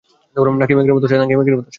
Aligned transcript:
নাকি 0.55 0.73
মেঘের 0.75 0.95
মতো 0.95 1.07
সাদা? 1.07 1.25